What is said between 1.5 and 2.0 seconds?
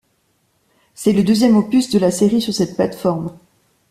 opus de